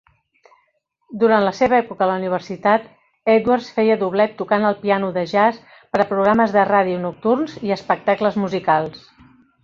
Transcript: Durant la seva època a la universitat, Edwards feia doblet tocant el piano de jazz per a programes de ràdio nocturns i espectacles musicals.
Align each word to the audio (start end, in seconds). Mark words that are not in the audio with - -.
Durant 1.23 1.43
la 1.47 1.51
seva 1.57 1.75
època 1.79 2.05
a 2.05 2.07
la 2.11 2.15
universitat, 2.21 2.87
Edwards 3.33 3.67
feia 3.75 3.97
doblet 4.03 4.33
tocant 4.39 4.65
el 4.69 4.77
piano 4.85 5.11
de 5.17 5.25
jazz 5.33 5.59
per 5.93 6.01
a 6.05 6.07
programes 6.13 6.55
de 6.55 6.63
ràdio 6.71 7.03
nocturns 7.03 7.53
i 7.69 7.75
espectacles 7.77 8.41
musicals. 8.45 9.05